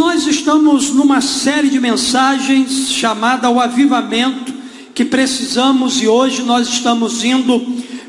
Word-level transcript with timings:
nós 0.00 0.26
estamos 0.26 0.88
numa 0.94 1.20
série 1.20 1.68
de 1.68 1.78
mensagens 1.78 2.88
chamada 2.90 3.50
O 3.50 3.60
Avivamento 3.60 4.50
que 4.94 5.04
precisamos 5.04 6.00
e 6.00 6.08
hoje 6.08 6.42
nós 6.42 6.66
estamos 6.68 7.22
indo 7.22 7.60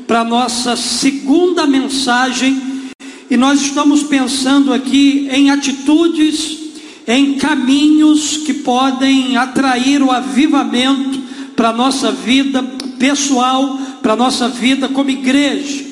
para 0.06 0.20
a 0.20 0.24
nossa 0.24 0.74
segunda 0.74 1.66
mensagem 1.66 2.88
e 3.28 3.36
nós 3.36 3.60
estamos 3.60 4.02
pensando 4.04 4.72
aqui 4.72 5.28
em 5.30 5.50
atitudes, 5.50 6.60
em 7.06 7.34
caminhos 7.34 8.38
que 8.38 8.54
podem 8.54 9.36
atrair 9.36 10.02
o 10.02 10.10
avivamento 10.10 11.20
para 11.54 11.68
a 11.68 11.74
nossa 11.74 12.10
vida 12.10 12.62
pessoal, 12.98 13.78
para 14.00 14.14
a 14.14 14.16
nossa 14.16 14.48
vida 14.48 14.88
como 14.88 15.10
igreja. 15.10 15.84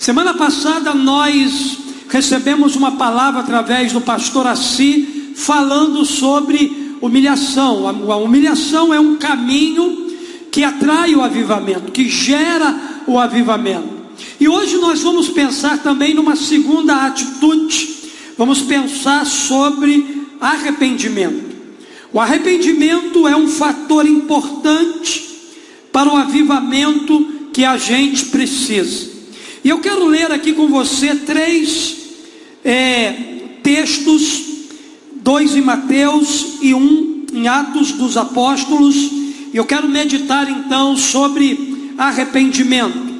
Semana 0.00 0.34
passada 0.34 0.92
nós 0.92 1.78
recebemos 2.08 2.74
uma 2.74 2.96
palavra 2.96 3.38
através 3.38 3.92
do 3.92 4.00
pastor 4.00 4.48
Assi 4.48 5.14
falando 5.34 6.04
sobre 6.04 6.96
humilhação. 7.00 7.88
A 7.88 8.16
humilhação 8.16 8.92
é 8.92 9.00
um 9.00 9.16
caminho 9.16 10.12
que 10.50 10.62
atrai 10.62 11.14
o 11.14 11.22
avivamento, 11.22 11.92
que 11.92 12.08
gera 12.08 13.02
o 13.06 13.18
avivamento. 13.18 13.94
E 14.38 14.48
hoje 14.48 14.76
nós 14.76 15.02
vamos 15.02 15.28
pensar 15.28 15.82
também 15.82 16.14
numa 16.14 16.36
segunda 16.36 17.06
atitude. 17.06 17.94
Vamos 18.38 18.62
pensar 18.62 19.26
sobre 19.26 20.26
arrependimento. 20.40 21.54
O 22.12 22.20
arrependimento 22.20 23.26
é 23.26 23.36
um 23.36 23.48
fator 23.48 24.06
importante 24.06 25.24
para 25.92 26.12
o 26.12 26.16
avivamento 26.16 27.48
que 27.52 27.64
a 27.64 27.76
gente 27.76 28.26
precisa. 28.26 29.08
E 29.64 29.68
eu 29.68 29.80
quero 29.80 30.06
ler 30.06 30.30
aqui 30.30 30.52
com 30.52 30.68
você 30.68 31.14
três 31.14 31.96
é, 32.64 33.12
textos, 33.62 34.42
dois 35.24 35.56
em 35.56 35.62
Mateus 35.62 36.58
e 36.60 36.74
um 36.74 37.24
em 37.32 37.48
Atos 37.48 37.92
dos 37.92 38.18
Apóstolos, 38.18 38.94
e 38.94 39.56
eu 39.56 39.64
quero 39.64 39.88
meditar 39.88 40.48
então 40.50 40.94
sobre 40.98 41.94
arrependimento. 41.96 43.14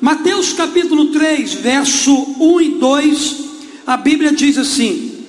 Mateus 0.00 0.52
capítulo 0.52 1.06
3, 1.06 1.54
verso 1.54 2.12
1 2.38 2.60
e 2.60 2.68
2, 2.78 3.36
a 3.84 3.96
Bíblia 3.96 4.32
diz 4.32 4.56
assim: 4.56 5.24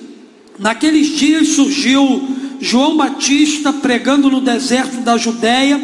Naqueles 0.60 1.08
dias 1.08 1.48
surgiu 1.48 2.22
João 2.60 2.96
Batista 2.96 3.72
pregando 3.72 4.30
no 4.30 4.40
deserto 4.40 4.98
da 4.98 5.16
Judéia 5.16 5.78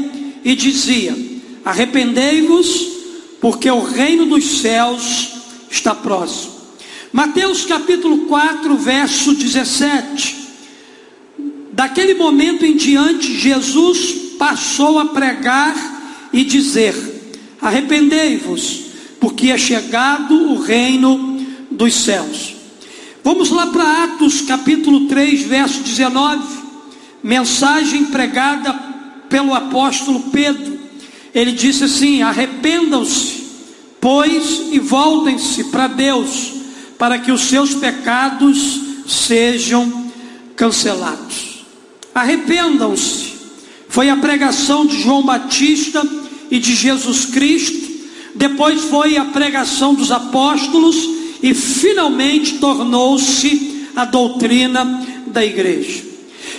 e 0.45 0.55
dizia: 0.55 1.19
Arrependei-vos, 1.65 2.87
porque 3.41 3.69
o 3.69 3.83
reino 3.83 4.25
dos 4.25 4.61
céus 4.61 5.31
está 5.69 5.97
próximo. 5.97 6.58
Mateus 7.13 7.65
capítulo 7.65 8.27
4, 8.27 8.77
verso 8.77 9.35
17. 9.35 10.37
Daquele 11.73 12.15
momento 12.15 12.67
em 12.67 12.77
diante, 12.77 13.35
Jesus 13.35 14.35
passou 14.39 14.99
a 14.99 15.07
pregar 15.07 16.29
e 16.33 16.45
dizer: 16.45 16.95
Arrependei-vos, 17.61 18.81
porque 19.19 19.51
é 19.51 19.57
chegado 19.57 20.35
o 20.53 20.61
reino 20.61 21.47
dos 21.71 21.95
céus. 21.95 22.55
Vamos 23.25 23.51
lá 23.51 23.69
para 23.69 24.05
Atos 24.05 24.43
capítulo 24.43 25.07
3, 25.07 25.43
verso 25.45 25.81
19. 25.81 26.59
Mensagem 27.23 28.05
pregada 28.07 28.73
pelo 29.31 29.55
apóstolo 29.55 30.25
Pedro. 30.31 30.79
Ele 31.35 31.53
disse 31.53 31.85
assim: 31.85 32.21
Arrependam-se, 32.21 33.45
pois, 33.99 34.69
e 34.73 34.79
voltem-se 34.79 35.65
para 35.65 35.87
Deus 35.87 36.58
para 36.99 37.19
que 37.19 37.31
os 37.31 37.43
seus 37.43 37.75
pecados 37.75 38.81
sejam 39.07 40.11
cancelados. 40.57 41.65
Arrependam-se. 42.15 43.39
Foi 43.89 44.11
a 44.11 44.17
pregação 44.17 44.85
de 44.85 45.01
João 45.01 45.23
Batista 45.23 46.07
e 46.51 46.59
de 46.59 46.75
Jesus 46.75 47.27
Cristo, 47.27 47.89
depois 48.35 48.83
foi 48.83 49.17
a 49.17 49.25
pregação 49.27 49.95
dos 49.95 50.13
apóstolos 50.13 50.97
e 51.43 51.55
finalmente 51.55 52.59
tornou-se 52.59 53.87
a 53.97 54.05
doutrina 54.05 55.07
da 55.27 55.45
igreja. 55.45 56.05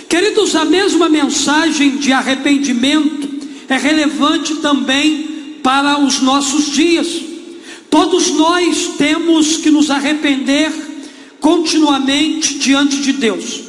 Queridos, 0.08 0.54
a 0.56 0.64
mesma 0.64 1.08
mensagem 1.08 1.96
de 1.96 2.12
arrependimento 2.12 3.28
é 3.68 3.76
relevante 3.76 4.56
também 4.56 5.58
para 5.62 6.00
os 6.00 6.20
nossos 6.20 6.70
dias. 6.72 7.29
Todos 7.90 8.30
nós 8.30 8.92
temos 8.96 9.56
que 9.56 9.70
nos 9.70 9.90
arrepender 9.90 10.72
continuamente 11.40 12.54
diante 12.54 12.98
de 12.98 13.14
Deus. 13.14 13.60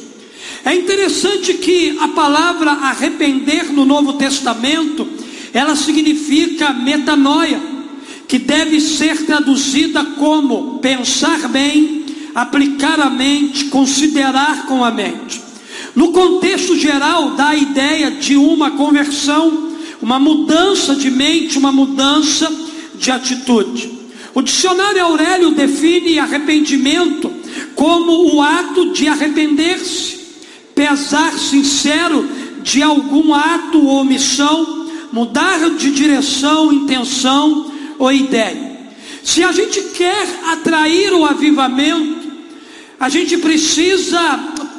É 0.64 0.74
interessante 0.74 1.54
que 1.54 1.98
a 1.98 2.08
palavra 2.08 2.70
arrepender 2.70 3.72
no 3.72 3.84
Novo 3.84 4.12
Testamento, 4.12 5.06
ela 5.52 5.74
significa 5.74 6.72
metanoia, 6.72 7.60
que 8.28 8.38
deve 8.38 8.80
ser 8.80 9.26
traduzida 9.26 10.04
como 10.04 10.78
pensar 10.78 11.48
bem, 11.48 12.06
aplicar 12.34 13.00
a 13.00 13.10
mente, 13.10 13.66
considerar 13.66 14.66
com 14.66 14.84
a 14.84 14.90
mente. 14.90 15.42
No 15.96 16.12
contexto 16.12 16.78
geral, 16.78 17.30
dá 17.30 17.48
a 17.48 17.56
ideia 17.56 18.12
de 18.12 18.36
uma 18.36 18.70
conversão, 18.70 19.72
uma 20.00 20.18
mudança 20.18 20.94
de 20.94 21.10
mente, 21.10 21.58
uma 21.58 21.72
mudança 21.72 22.50
de 22.94 23.10
atitude. 23.10 24.01
O 24.34 24.40
dicionário 24.40 25.02
Aurélio 25.02 25.50
define 25.50 26.18
arrependimento 26.18 27.30
como 27.74 28.34
o 28.34 28.40
ato 28.42 28.92
de 28.92 29.06
arrepender-se, 29.06 30.20
pesar 30.74 31.32
sincero 31.38 32.26
de 32.62 32.82
algum 32.82 33.34
ato 33.34 33.84
ou 33.84 34.00
omissão, 34.00 34.88
mudar 35.12 35.70
de 35.70 35.90
direção, 35.90 36.72
intenção 36.72 37.70
ou 37.98 38.10
ideia. 38.10 38.72
Se 39.22 39.44
a 39.44 39.52
gente 39.52 39.80
quer 39.94 40.26
atrair 40.46 41.12
o 41.12 41.24
avivamento, 41.24 42.32
a 42.98 43.08
gente 43.08 43.36
precisa 43.36 44.20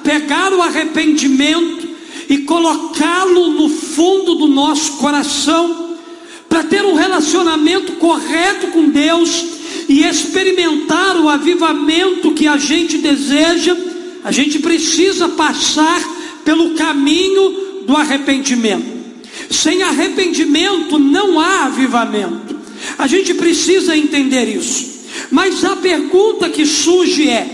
pegar 0.04 0.52
o 0.52 0.62
arrependimento 0.62 1.88
e 2.28 2.40
colocá-lo 2.40 3.52
no 3.52 3.70
fundo 3.70 4.36
do 4.36 4.48
nosso 4.48 4.94
coração 4.94 5.93
para 6.54 6.66
ter 6.66 6.86
um 6.86 6.94
relacionamento 6.94 7.94
correto 7.94 8.68
com 8.68 8.88
Deus 8.88 9.44
e 9.90 10.04
experimentar 10.04 11.20
o 11.20 11.28
avivamento 11.28 12.32
que 12.36 12.46
a 12.46 12.58
gente 12.58 13.00
deseja, 13.00 13.76
a 14.24 14.32
gente 14.32 14.60
precisa 14.60 15.30
passar 15.30 16.00
pelo 16.46 16.76
caminho 16.76 17.82
do 17.88 17.98
arrependimento. 17.98 18.86
Sem 19.50 19.82
arrependimento 19.82 21.00
não 21.00 21.40
há 21.40 21.66
avivamento. 21.66 22.56
A 23.00 23.08
gente 23.08 23.34
precisa 23.34 23.98
entender 23.98 24.56
isso. 24.56 25.08
Mas 25.32 25.66
a 25.66 25.76
pergunta 25.78 26.52
que 26.52 26.68
surge 26.68 27.30
é: 27.30 27.48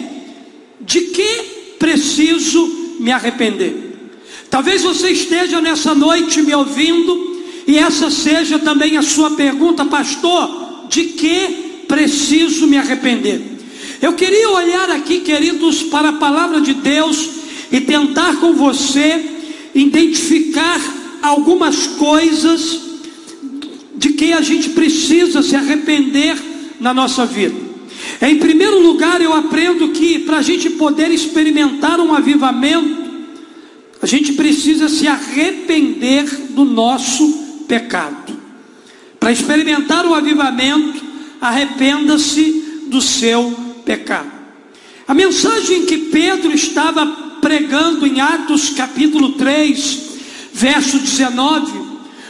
de 0.82 1.00
que 1.00 1.76
preciso 1.80 2.98
me 3.00 3.14
arrepender? 3.14 4.12
Talvez 4.50 4.82
você 4.82 5.12
esteja 5.12 5.62
nessa 5.62 5.96
noite 5.96 6.42
me 6.42 6.54
ouvindo 6.54 7.29
e 7.70 7.78
essa 7.78 8.10
seja 8.10 8.58
também 8.58 8.98
a 8.98 9.04
sua 9.04 9.30
pergunta, 9.36 9.86
pastor: 9.86 10.88
de 10.90 11.04
que 11.04 11.84
preciso 11.88 12.66
me 12.66 12.76
arrepender? 12.76 13.40
Eu 14.02 14.14
queria 14.14 14.50
olhar 14.50 14.90
aqui, 14.90 15.20
queridos, 15.20 15.84
para 15.84 16.10
a 16.10 16.14
palavra 16.14 16.62
de 16.62 16.74
Deus 16.74 17.30
e 17.72 17.80
tentar 17.80 18.38
com 18.38 18.54
você 18.54 19.24
identificar 19.76 20.82
algumas 21.22 21.86
coisas 21.86 22.80
de 23.96 24.14
que 24.14 24.34
a 24.34 24.42
gente 24.42 24.70
precisa 24.70 25.44
se 25.44 25.56
arrepender 25.56 26.38
na 26.80 26.92
nossa 26.92 27.24
vida. 27.24 27.56
Em 28.20 28.38
primeiro 28.38 28.82
lugar, 28.82 29.22
eu 29.22 29.32
aprendo 29.32 29.90
que 29.90 30.18
para 30.18 30.38
a 30.38 30.42
gente 30.42 30.72
poder 30.72 31.12
experimentar 31.12 32.00
um 32.00 32.16
avivamento, 32.16 32.98
a 34.02 34.08
gente 34.08 34.34
precisa 34.34 34.90
se 34.90 35.08
arrepender 35.08 36.26
do 36.56 36.66
nosso 36.66 37.49
pecado. 37.70 38.36
Para 39.20 39.32
experimentar 39.32 40.06
o 40.06 40.16
avivamento, 40.16 41.02
arrependa-se 41.40 42.88
do 42.88 43.00
seu 43.00 43.52
pecado. 43.86 44.32
A 45.08 45.14
mensagem 45.14 45.86
que 45.86 45.98
Pedro 45.98 46.52
estava 46.52 47.06
pregando 47.40 48.08
em 48.08 48.20
Atos 48.20 48.72
capítulo 48.72 49.34
3, 49.34 50.00
verso 50.52 50.98
19, 50.98 51.72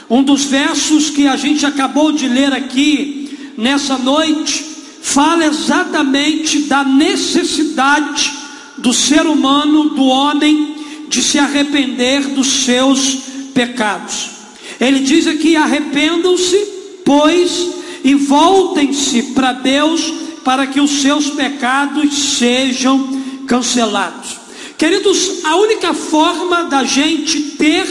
um 0.09 0.21
dos 0.21 0.44
versos 0.45 1.09
que 1.09 1.25
a 1.25 1.38
gente 1.38 1.65
acabou 1.65 2.12
de 2.12 2.27
ler 2.27 2.51
aqui 2.53 3.53
nessa 3.57 3.97
noite, 3.97 4.65
fala 5.01 5.45
exatamente 5.45 6.63
da 6.63 6.83
necessidade 6.83 8.31
do 8.77 8.94
ser 8.94 9.25
humano, 9.25 9.89
do 9.89 10.03
homem, 10.03 10.75
de 11.07 11.24
se 11.24 11.39
arrepender 11.39 12.27
dos 12.30 12.47
seus 12.65 13.19
pecados. 13.53 14.38
Ele 14.79 14.99
diz 15.01 15.27
aqui: 15.27 15.55
arrependam-se, 15.55 16.57
pois, 17.05 17.69
e 18.03 18.15
voltem-se 18.15 19.23
para 19.33 19.51
Deus, 19.53 20.13
para 20.43 20.67
que 20.67 20.79
os 20.79 21.01
seus 21.01 21.29
pecados 21.29 22.37
sejam 22.37 23.21
cancelados. 23.47 24.37
Queridos, 24.77 25.43
a 25.43 25.57
única 25.57 25.93
forma 25.93 26.63
da 26.65 26.83
gente 26.83 27.41
ter 27.57 27.85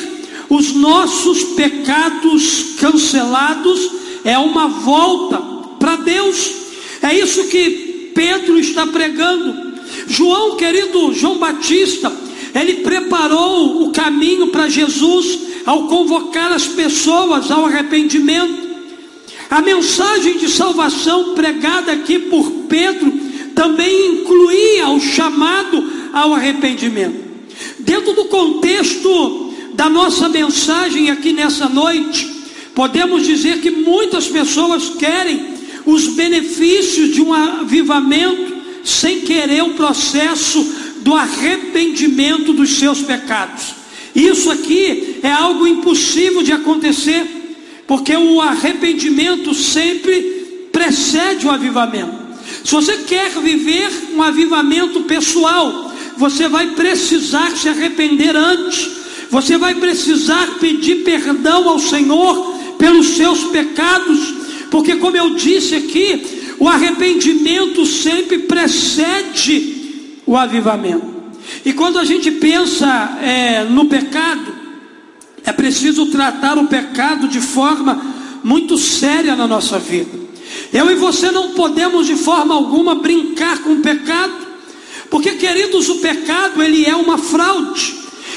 os 0.48 0.72
nossos 0.72 1.44
pecados 1.54 2.76
cancelados 2.80 3.90
é 4.24 4.38
uma 4.38 4.68
volta 4.68 5.36
para 5.78 5.96
Deus. 5.96 6.50
É 7.02 7.14
isso 7.14 7.44
que 7.48 8.10
Pedro 8.14 8.58
está 8.58 8.86
pregando. 8.86 9.68
João, 10.06 10.56
querido 10.56 11.12
João 11.12 11.38
Batista, 11.38 12.10
ele 12.60 12.74
preparou 12.82 13.82
o 13.82 13.92
caminho 13.92 14.48
para 14.48 14.68
Jesus 14.68 15.38
ao 15.66 15.86
convocar 15.86 16.52
as 16.52 16.66
pessoas 16.66 17.50
ao 17.50 17.66
arrependimento. 17.66 18.68
A 19.50 19.60
mensagem 19.60 20.38
de 20.38 20.48
salvação 20.48 21.34
pregada 21.34 21.92
aqui 21.92 22.18
por 22.18 22.50
Pedro 22.68 23.12
também 23.54 24.20
incluía 24.20 24.88
o 24.88 25.00
chamado 25.00 25.82
ao 26.12 26.34
arrependimento. 26.34 27.28
Dentro 27.80 28.12
do 28.12 28.26
contexto 28.26 29.54
da 29.74 29.88
nossa 29.88 30.28
mensagem 30.28 31.10
aqui 31.10 31.32
nessa 31.32 31.68
noite, 31.68 32.26
podemos 32.74 33.26
dizer 33.26 33.60
que 33.60 33.70
muitas 33.70 34.26
pessoas 34.26 34.90
querem 34.90 35.58
os 35.84 36.08
benefícios 36.08 37.14
de 37.14 37.22
um 37.22 37.32
avivamento 37.32 38.58
sem 38.84 39.20
querer 39.20 39.62
o 39.62 39.74
processo 39.74 40.77
do 41.08 41.14
arrependimento 41.14 42.52
dos 42.52 42.78
seus 42.78 43.00
pecados. 43.00 43.74
Isso 44.14 44.50
aqui 44.50 45.20
é 45.22 45.32
algo 45.32 45.66
impossível 45.66 46.42
de 46.42 46.52
acontecer, 46.52 47.24
porque 47.86 48.14
o 48.14 48.42
arrependimento 48.42 49.54
sempre 49.54 50.68
precede 50.70 51.46
o 51.46 51.50
avivamento. 51.50 52.12
Se 52.62 52.72
você 52.72 52.98
quer 52.98 53.30
viver 53.40 53.90
um 54.14 54.22
avivamento 54.22 55.00
pessoal, 55.04 55.90
você 56.18 56.46
vai 56.46 56.72
precisar 56.72 57.52
se 57.52 57.70
arrepender 57.70 58.36
antes, 58.36 58.90
você 59.30 59.56
vai 59.56 59.76
precisar 59.76 60.58
pedir 60.60 61.04
perdão 61.04 61.70
ao 61.70 61.78
Senhor 61.78 62.54
pelos 62.76 63.16
seus 63.16 63.44
pecados, 63.44 64.34
porque, 64.70 64.96
como 64.96 65.16
eu 65.16 65.30
disse 65.36 65.74
aqui, 65.74 66.54
o 66.58 66.68
arrependimento 66.68 67.86
sempre 67.86 68.40
precede 68.40 69.77
o 70.28 70.36
avivamento. 70.36 71.16
E 71.64 71.72
quando 71.72 71.98
a 71.98 72.04
gente 72.04 72.30
pensa 72.30 73.18
é, 73.22 73.64
no 73.64 73.86
pecado, 73.86 74.54
é 75.42 75.50
preciso 75.52 76.04
tratar 76.06 76.58
o 76.58 76.66
pecado 76.66 77.26
de 77.26 77.40
forma 77.40 77.98
muito 78.44 78.76
séria 78.76 79.34
na 79.34 79.46
nossa 79.46 79.78
vida. 79.78 80.18
Eu 80.70 80.90
e 80.90 80.96
você 80.96 81.30
não 81.30 81.52
podemos 81.52 82.06
de 82.06 82.14
forma 82.14 82.54
alguma 82.54 82.96
brincar 82.96 83.62
com 83.62 83.72
o 83.72 83.80
pecado, 83.80 84.34
porque 85.08 85.32
queridos, 85.32 85.88
o 85.88 85.96
pecado 85.96 86.62
ele 86.62 86.84
é 86.84 86.94
uma 86.94 87.16
fraude. 87.16 87.96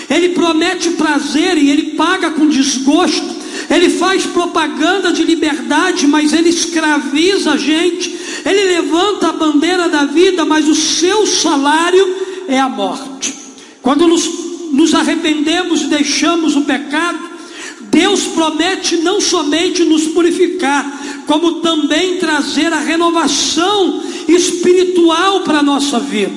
Ele 0.09 0.29
promete 0.29 0.91
prazer 0.91 1.57
e 1.57 1.69
ele 1.69 1.91
paga 1.97 2.31
com 2.31 2.47
desgosto. 2.47 3.30
Ele 3.71 3.89
faz 3.89 4.25
propaganda 4.25 5.13
de 5.13 5.23
liberdade, 5.23 6.05
mas 6.05 6.33
ele 6.33 6.49
escraviza 6.49 7.53
a 7.53 7.57
gente. 7.57 8.13
Ele 8.45 8.63
levanta 8.65 9.29
a 9.29 9.33
bandeira 9.33 9.87
da 9.87 10.03
vida, 10.03 10.43
mas 10.43 10.67
o 10.67 10.75
seu 10.75 11.25
salário 11.25 12.15
é 12.49 12.59
a 12.59 12.67
morte. 12.67 13.33
Quando 13.81 14.07
nos, 14.07 14.29
nos 14.73 14.93
arrependemos 14.93 15.83
e 15.83 15.85
deixamos 15.85 16.57
o 16.57 16.63
pecado, 16.63 17.31
Deus 17.89 18.23
promete 18.23 18.97
não 18.97 19.21
somente 19.21 19.85
nos 19.85 20.03
purificar, 20.07 21.23
como 21.25 21.61
também 21.61 22.17
trazer 22.17 22.73
a 22.73 22.79
renovação 22.79 24.03
espiritual 24.27 25.41
para 25.41 25.59
a 25.59 25.63
nossa 25.63 25.97
vida. 25.97 26.33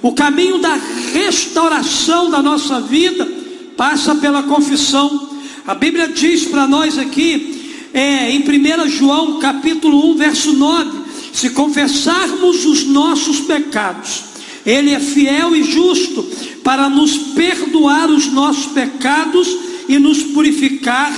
O 0.00 0.12
caminho 0.12 0.58
da 0.58 0.78
restauração 1.12 2.30
da 2.30 2.42
nossa 2.42 2.80
vida 2.80 3.28
passa 3.76 4.14
pela 4.14 4.42
confissão. 4.42 5.27
A 5.68 5.74
Bíblia 5.74 6.08
diz 6.08 6.46
para 6.46 6.66
nós 6.66 6.96
aqui, 6.96 7.76
é, 7.92 8.30
em 8.30 8.40
1 8.40 8.88
João 8.88 9.38
capítulo 9.38 10.12
1, 10.12 10.16
verso 10.16 10.54
9: 10.54 10.98
se 11.30 11.50
confessarmos 11.50 12.64
os 12.64 12.84
nossos 12.86 13.40
pecados, 13.40 14.24
Ele 14.64 14.94
é 14.94 14.98
fiel 14.98 15.54
e 15.54 15.62
justo 15.62 16.26
para 16.64 16.88
nos 16.88 17.18
perdoar 17.34 18.08
os 18.08 18.32
nossos 18.32 18.72
pecados 18.72 19.46
e 19.86 19.98
nos 19.98 20.22
purificar 20.22 21.12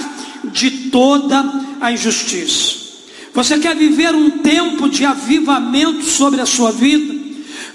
de 0.53 0.69
toda 0.91 1.49
a 1.81 1.93
injustiça. 1.93 2.75
Você 3.33 3.57
quer 3.61 3.77
viver 3.77 4.13
um 4.17 4.31
tempo 4.31 4.89
de 4.89 5.05
avivamento 5.05 6.03
sobre 6.03 6.41
a 6.41 6.47
sua 6.47 6.73
vida? 6.73 7.15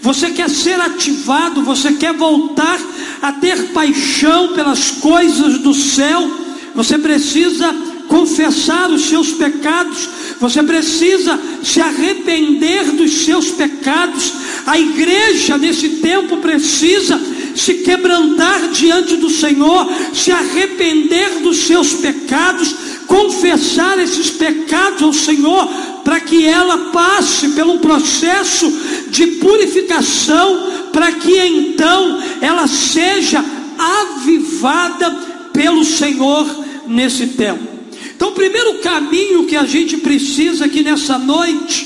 Você 0.01 0.31
quer 0.31 0.49
ser 0.49 0.81
ativado? 0.81 1.61
Você 1.61 1.93
quer 1.93 2.11
voltar 2.11 2.77
a 3.21 3.31
ter 3.31 3.69
paixão 3.69 4.49
pelas 4.49 4.91
coisas 4.91 5.59
do 5.59 5.73
céu? 5.73 6.43
Você 6.75 6.97
precisa 6.97 7.73
confessar 8.07 8.91
os 8.91 9.05
seus 9.05 9.33
pecados, 9.33 10.09
você 10.39 10.61
precisa 10.61 11.39
se 11.63 11.79
arrepender 11.81 12.91
dos 12.91 13.25
seus 13.25 13.51
pecados. 13.51 14.33
A 14.65 14.77
igreja 14.77 15.57
nesse 15.57 15.89
tempo 15.89 16.37
precisa 16.37 17.19
se 17.55 17.75
quebrantar 17.75 18.69
diante 18.69 19.15
do 19.15 19.29
Senhor, 19.29 19.87
se 20.13 20.31
arrepender 20.31 21.39
dos 21.41 21.57
seus 21.59 21.93
pecados, 21.93 22.75
confessar 23.07 23.97
esses 23.99 24.29
pecados 24.31 25.01
ao 25.01 25.13
Senhor, 25.13 25.67
para 26.03 26.19
que 26.19 26.45
ela 26.45 26.89
passe 26.91 27.49
pelo 27.49 27.79
processo 27.79 28.71
de 29.09 29.27
purificação, 29.27 30.89
para 30.91 31.13
que 31.13 31.37
então 31.37 32.21
ela 32.41 32.67
seja 32.67 33.43
avivada 33.77 35.11
pelo 35.53 35.83
Senhor 35.85 36.64
nesse 36.87 37.27
tempo. 37.27 37.75
Então, 38.15 38.29
o 38.29 38.33
primeiro 38.33 38.75
caminho 38.75 39.45
que 39.45 39.55
a 39.55 39.65
gente 39.65 39.97
precisa 39.97 40.65
aqui 40.65 40.83
nessa 40.83 41.17
noite, 41.17 41.85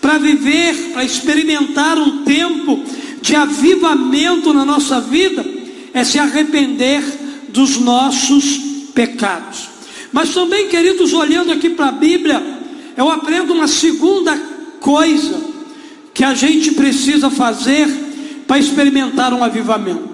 para 0.00 0.18
viver, 0.18 0.90
para 0.92 1.04
experimentar 1.04 1.98
um 1.98 2.24
tempo 2.24 2.82
de 3.20 3.36
avivamento 3.36 4.52
na 4.52 4.64
nossa 4.64 5.00
vida, 5.00 5.44
é 5.92 6.04
se 6.04 6.18
arrepender 6.18 7.02
dos 7.48 7.78
nossos 7.78 8.58
pecados. 8.94 9.68
Mas 10.12 10.32
também, 10.34 10.68
queridos, 10.68 11.12
olhando 11.12 11.52
aqui 11.52 11.70
para 11.70 11.88
a 11.88 11.92
Bíblia, 11.92 12.42
eu 12.96 13.10
aprendo 13.10 13.52
uma 13.52 13.68
segunda 13.68 14.36
coisa 14.80 15.40
que 16.14 16.24
a 16.24 16.34
gente 16.34 16.72
precisa 16.72 17.30
fazer 17.30 17.86
para 18.46 18.58
experimentar 18.58 19.32
um 19.32 19.44
avivamento. 19.44 20.08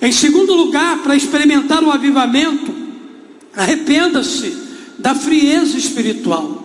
Em 0.00 0.12
segundo 0.12 0.54
lugar, 0.54 0.98
para 0.98 1.14
experimentar 1.14 1.82
um 1.84 1.90
avivamento, 1.90 2.74
arrependa-se 3.56 4.56
da 4.98 5.14
frieza 5.14 5.78
espiritual. 5.78 6.64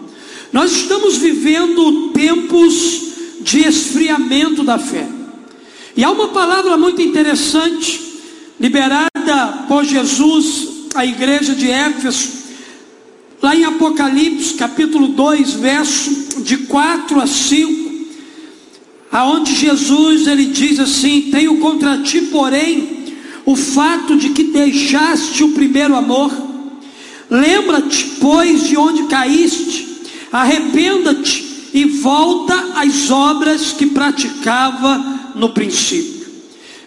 Nós 0.51 0.71
estamos 0.71 1.17
vivendo 1.17 2.09
tempos 2.09 3.01
de 3.41 3.59
esfriamento 3.59 4.63
da 4.63 4.77
fé. 4.77 5.07
E 5.95 6.03
há 6.03 6.11
uma 6.11 6.29
palavra 6.29 6.77
muito 6.77 7.01
interessante, 7.01 7.99
liberada 8.59 9.65
por 9.67 9.83
Jesus 9.83 10.67
à 10.93 11.05
igreja 11.05 11.55
de 11.55 11.69
Éfeso, 11.69 12.41
lá 13.41 13.55
em 13.55 13.63
Apocalipse, 13.65 14.53
capítulo 14.53 15.07
2, 15.09 15.53
verso 15.53 16.41
de 16.43 16.57
4 16.57 17.19
a 17.19 17.27
5, 17.27 17.91
aonde 19.11 19.55
Jesus 19.55 20.27
ele 20.27 20.45
diz 20.45 20.79
assim: 20.79 21.29
Tenho 21.31 21.57
contra 21.59 21.97
ti, 21.99 22.21
porém, 22.21 23.15
o 23.45 23.55
fato 23.55 24.15
de 24.15 24.29
que 24.29 24.43
deixaste 24.45 25.43
o 25.43 25.51
primeiro 25.51 25.95
amor. 25.95 26.50
Lembra-te, 27.31 28.17
pois, 28.19 28.67
de 28.67 28.75
onde 28.75 29.03
caíste, 29.03 29.87
arrependa-te 30.29 31.69
e 31.73 31.85
volta 31.85 32.73
às 32.75 33.09
obras 33.09 33.71
que 33.71 33.85
praticava 33.85 35.31
no 35.33 35.49
princípio. 35.53 36.27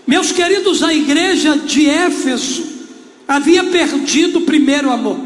Meus 0.06 0.32
queridos, 0.32 0.82
a 0.82 0.92
igreja 0.92 1.56
de 1.56 1.88
Éfeso 1.88 2.62
havia 3.26 3.64
perdido 3.64 4.40
o 4.40 4.42
primeiro 4.42 4.90
amor. 4.90 5.18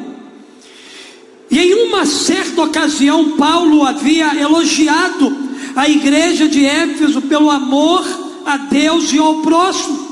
E 1.51 1.59
em 1.59 1.75
uma 1.89 2.07
certa 2.07 2.63
ocasião, 2.63 3.37
Paulo 3.37 3.85
havia 3.85 4.41
elogiado 4.41 5.37
a 5.75 5.89
igreja 5.89 6.47
de 6.47 6.65
Éfeso 6.65 7.23
pelo 7.23 7.51
amor 7.51 8.07
a 8.47 8.57
Deus 8.57 9.13
e 9.13 9.19
ao 9.19 9.43
próximo. 9.43 10.08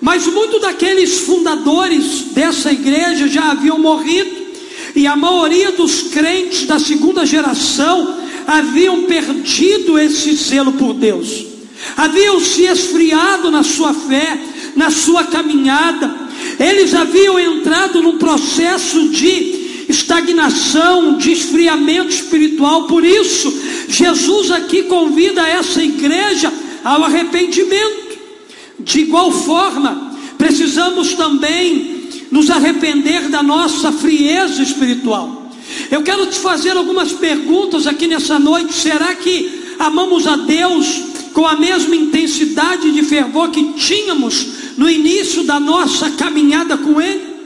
Mas 0.00 0.26
muitos 0.26 0.60
daqueles 0.60 1.20
fundadores 1.20 2.26
dessa 2.32 2.70
igreja 2.70 3.26
já 3.26 3.50
haviam 3.50 3.78
morrido, 3.78 4.48
e 4.94 5.06
a 5.06 5.16
maioria 5.16 5.72
dos 5.72 6.02
crentes 6.02 6.66
da 6.66 6.78
segunda 6.78 7.26
geração 7.26 8.16
haviam 8.46 9.04
perdido 9.04 9.98
esse 9.98 10.34
zelo 10.34 10.72
por 10.72 10.94
Deus, 10.94 11.44
haviam 11.96 12.40
se 12.40 12.62
esfriado 12.62 13.50
na 13.50 13.62
sua 13.62 13.92
fé, 13.92 14.38
na 14.74 14.90
sua 14.90 15.24
caminhada, 15.24 16.28
eles 16.58 16.94
haviam 16.94 17.38
entrado 17.38 18.00
num 18.00 18.18
processo 18.18 19.08
de 19.08 19.86
estagnação, 19.88 21.16
de 21.16 21.32
esfriamento 21.32 22.10
espiritual. 22.10 22.84
Por 22.84 23.04
isso, 23.04 23.52
Jesus 23.88 24.50
aqui 24.50 24.84
convida 24.84 25.46
essa 25.46 25.82
igreja 25.82 26.52
ao 26.84 27.04
arrependimento 27.04 28.07
De 28.88 29.00
igual 29.00 29.30
forma, 29.30 30.16
precisamos 30.38 31.12
também 31.12 32.08
nos 32.30 32.48
arrepender 32.48 33.28
da 33.28 33.42
nossa 33.42 33.92
frieza 33.92 34.62
espiritual. 34.62 35.50
Eu 35.90 36.02
quero 36.02 36.24
te 36.24 36.38
fazer 36.38 36.74
algumas 36.74 37.12
perguntas 37.12 37.86
aqui 37.86 38.06
nessa 38.06 38.38
noite. 38.38 38.72
Será 38.72 39.14
que 39.14 39.74
amamos 39.78 40.26
a 40.26 40.36
Deus 40.36 41.02
com 41.34 41.46
a 41.46 41.54
mesma 41.54 41.94
intensidade 41.94 42.90
de 42.90 43.02
fervor 43.02 43.50
que 43.50 43.74
tínhamos 43.74 44.46
no 44.78 44.88
início 44.88 45.44
da 45.44 45.60
nossa 45.60 46.12
caminhada 46.12 46.78
com 46.78 46.98
Ele? 46.98 47.36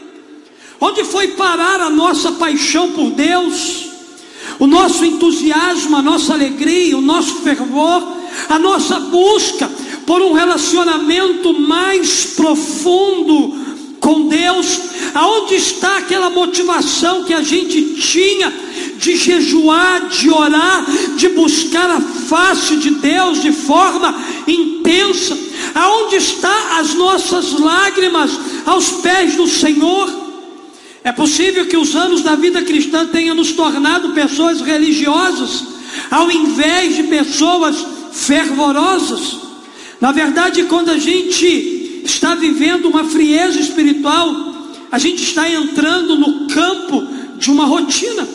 Onde 0.81 1.03
foi 1.03 1.29
parar 1.29 1.81
a 1.81 1.91
nossa 1.91 2.31
paixão 2.31 2.93
por 2.93 3.11
Deus? 3.11 3.87
O 4.61 4.69
nosso 4.69 5.05
entusiasmo, 5.05 5.97
a 5.97 6.03
nossa 6.03 6.35
alegria, 6.35 6.97
o 6.97 7.03
nosso 7.03 7.35
fervor, 7.43 8.17
a 8.49 8.61
nossa 8.61 9.01
busca 9.01 9.69
por 10.13 10.21
um 10.21 10.35
relacionamento 10.35 11.59
mais 11.59 12.27
profundo 12.37 13.57
com 13.99 14.29
Deus, 14.29 14.79
aonde 15.15 15.55
está 15.55 15.97
aquela 15.97 16.29
motivação 16.29 17.25
que 17.25 17.33
a 17.33 17.41
gente 17.41 17.95
tinha 17.95 18.53
de 18.99 19.17
jejuar, 19.17 20.11
de 20.11 20.29
orar, 20.29 20.85
de 21.17 21.31
buscar 21.31 21.89
a 21.89 21.99
face 21.99 22.77
de 22.77 22.91
Deus 22.91 23.41
de 23.41 23.53
forma 23.53 24.15
intensa? 24.47 25.35
Aonde 25.75 26.17
está 26.17 26.79
as 26.79 26.93
nossas 26.93 27.59
lágrimas 27.59 28.33
aos 28.67 28.91
pés 28.91 29.35
do 29.37 29.49
Senhor? 29.49 30.13
É 31.03 31.11
possível 31.11 31.65
que 31.65 31.79
os 31.79 31.97
anos 31.97 32.21
da 32.21 32.35
vida 32.35 32.61
cristã 32.61 33.07
tenham 33.07 33.35
nos 33.35 33.53
tornado 33.53 34.11
pessoas 34.11 34.61
religiosas, 34.61 35.65
ao 36.11 36.31
invés 36.31 36.97
de 36.97 37.05
pessoas 37.05 37.77
fervorosas. 38.13 39.52
Na 40.03 40.11
verdade, 40.11 40.65
quando 40.65 40.91
a 40.91 40.99
gente 40.99 42.03
está 42.03 42.35
vivendo 42.35 42.87
uma 42.87 43.05
frieza 43.05 43.61
espiritual, 43.61 44.35
a 44.91 44.99
gente 44.99 45.23
está 45.23 45.49
entrando 45.49 46.19
no 46.19 46.49
campo 46.49 47.07
de 47.39 47.49
uma 47.49 47.67
rotina. 47.67 48.27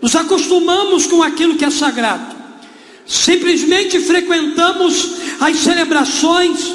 Nos 0.00 0.16
acostumamos 0.16 1.06
com 1.06 1.22
aquilo 1.22 1.56
que 1.56 1.64
é 1.66 1.68
sagrado. 1.68 2.34
Simplesmente 3.04 4.00
frequentamos 4.00 5.10
as 5.40 5.58
celebrações, 5.58 6.72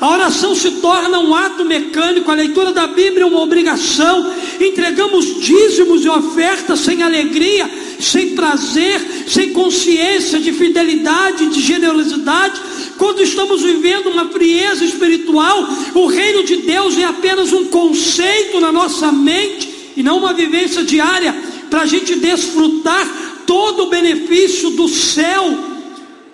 a 0.00 0.08
oração 0.08 0.54
se 0.54 0.70
torna 0.80 1.18
um 1.18 1.34
ato 1.34 1.62
mecânico, 1.62 2.30
a 2.30 2.34
leitura 2.34 2.72
da 2.72 2.86
Bíblia 2.86 3.24
é 3.24 3.26
uma 3.26 3.42
obrigação. 3.42 4.32
Entregamos 4.58 5.42
dízimos 5.42 6.02
e 6.02 6.08
ofertas 6.08 6.80
sem 6.80 7.02
alegria, 7.02 7.70
sem 8.00 8.34
prazer, 8.34 8.98
sem 9.28 9.52
consciência 9.52 10.40
de 10.40 10.52
fidelidade, 10.52 11.50
de 11.50 11.60
generosidade. 11.60 12.58
Quando 12.96 13.20
estamos 13.20 13.60
vivendo 13.60 14.06
uma 14.08 14.24
frieza 14.30 14.86
espiritual, 14.86 15.68
o 15.94 16.06
reino 16.06 16.44
de 16.44 16.56
Deus 16.56 16.96
é 16.96 17.04
apenas 17.04 17.52
um 17.52 17.66
conceito 17.66 18.58
na 18.58 18.72
nossa 18.72 19.12
mente 19.12 19.92
e 19.94 20.02
não 20.02 20.16
uma 20.16 20.32
vivência 20.32 20.82
diária 20.82 21.34
para 21.68 21.82
a 21.82 21.86
gente 21.86 22.14
desfrutar 22.14 23.44
todo 23.46 23.82
o 23.82 23.90
benefício 23.90 24.70
do 24.70 24.88
céu 24.88 25.58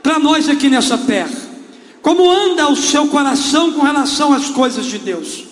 para 0.04 0.20
nós 0.20 0.48
aqui 0.48 0.68
nessa 0.68 0.96
terra. 0.96 1.45
Como 2.06 2.30
anda 2.30 2.70
o 2.70 2.76
seu 2.76 3.08
coração 3.08 3.72
com 3.72 3.82
relação 3.82 4.32
às 4.32 4.48
coisas 4.50 4.86
de 4.86 4.96
Deus? 4.96 5.42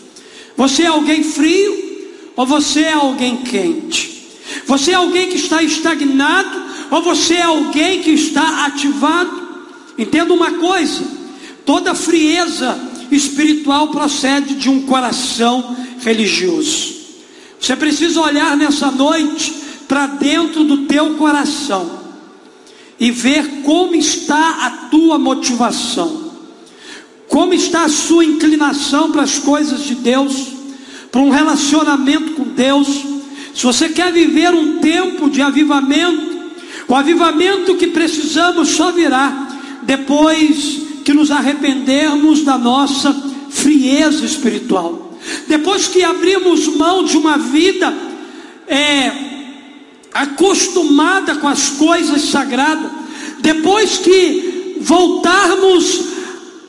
Você 0.56 0.84
é 0.84 0.86
alguém 0.86 1.24
frio 1.24 2.12
ou 2.36 2.46
você 2.46 2.82
é 2.82 2.92
alguém 2.92 3.38
quente? 3.38 4.28
Você 4.64 4.92
é 4.92 4.94
alguém 4.94 5.30
que 5.30 5.34
está 5.34 5.64
estagnado 5.64 6.62
ou 6.92 7.02
você 7.02 7.34
é 7.34 7.42
alguém 7.42 8.02
que 8.02 8.12
está 8.12 8.66
ativado? 8.66 9.48
Entenda 9.98 10.32
uma 10.32 10.52
coisa: 10.52 11.02
toda 11.66 11.92
frieza 11.92 12.78
espiritual 13.10 13.88
procede 13.88 14.54
de 14.54 14.70
um 14.70 14.82
coração 14.82 15.76
religioso. 16.02 16.94
Você 17.60 17.74
precisa 17.74 18.20
olhar 18.20 18.56
nessa 18.56 18.92
noite 18.92 19.52
para 19.88 20.06
dentro 20.06 20.62
do 20.62 20.86
teu 20.86 21.14
coração 21.14 21.98
e 23.00 23.10
ver 23.10 23.62
como 23.64 23.96
está 23.96 24.66
a 24.66 24.70
tua 24.88 25.18
motivação. 25.18 26.23
Como 27.34 27.52
está 27.52 27.82
a 27.82 27.88
sua 27.88 28.24
inclinação 28.24 29.10
para 29.10 29.22
as 29.22 29.40
coisas 29.40 29.82
de 29.82 29.96
Deus, 29.96 30.52
para 31.10 31.20
um 31.20 31.30
relacionamento 31.30 32.34
com 32.34 32.44
Deus? 32.44 32.86
Se 33.52 33.64
você 33.64 33.88
quer 33.88 34.12
viver 34.12 34.54
um 34.54 34.78
tempo 34.78 35.28
de 35.28 35.42
avivamento, 35.42 36.52
o 36.86 36.94
avivamento 36.94 37.74
que 37.74 37.88
precisamos 37.88 38.68
só 38.68 38.92
virá 38.92 39.48
depois 39.82 40.80
que 41.04 41.12
nos 41.12 41.32
arrependermos 41.32 42.44
da 42.44 42.56
nossa 42.56 43.12
frieza 43.50 44.24
espiritual. 44.24 45.18
Depois 45.48 45.88
que 45.88 46.04
abrimos 46.04 46.68
mão 46.76 47.02
de 47.02 47.16
uma 47.16 47.36
vida 47.36 47.92
é, 48.68 49.10
acostumada 50.14 51.34
com 51.34 51.48
as 51.48 51.68
coisas 51.70 52.22
sagradas, 52.26 52.92
depois 53.40 53.96
que 53.96 54.76
voltarmos 54.82 56.13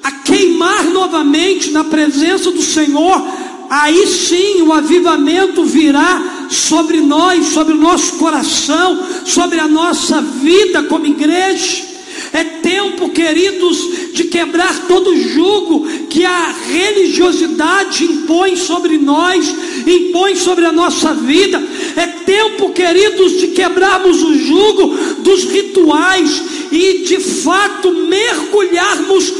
a 0.05 0.11
queimar 0.11 0.83
novamente 0.91 1.71
na 1.71 1.83
presença 1.83 2.51
do 2.51 2.61
Senhor, 2.61 3.27
aí 3.67 4.05
sim 4.05 4.61
o 4.61 4.71
avivamento 4.71 5.63
virá 5.63 6.45
sobre 6.47 7.01
nós, 7.01 7.47
sobre 7.47 7.73
o 7.73 7.77
nosso 7.77 8.13
coração, 8.19 9.03
sobre 9.25 9.59
a 9.59 9.67
nossa 9.67 10.21
vida 10.21 10.83
como 10.83 11.07
igreja. 11.07 11.95
É 12.31 12.43
tempo, 12.43 13.09
queridos, 13.09 14.13
de 14.13 14.25
quebrar 14.25 14.87
todo 14.87 15.17
jugo 15.17 15.87
que 16.07 16.23
a 16.23 16.53
religiosidade 16.67 18.03
impõe 18.05 18.55
sobre 18.55 18.99
nós, 18.99 19.55
impõe 19.87 20.35
sobre 20.35 20.65
a 20.65 20.71
nossa 20.71 21.15
vida. 21.15 21.61
É 21.95 22.05
tempo, 22.05 22.69
queridos, 22.69 23.39
de 23.39 23.47
quebrarmos 23.47 24.21
o 24.21 24.37
jugo 24.37 24.95
dos 25.23 25.45
rituais 25.45 26.43
e 26.71 27.05
de 27.05 27.19
fato 27.19 27.91
mergulharmos 27.91 29.33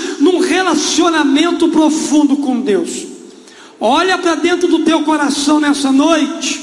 relacionamento 0.66 1.68
profundo 1.70 2.38
com 2.38 2.60
Deus. 2.60 3.06
Olha 3.80 4.18
para 4.18 4.36
dentro 4.36 4.68
do 4.68 4.80
teu 4.80 5.04
coração 5.04 5.60
nessa 5.60 5.92
noite 5.92 6.60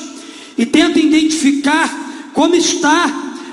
e 0.59 0.67
tenta 0.67 0.99
identificar 0.99 2.31
como 2.33 2.57
está 2.57 3.11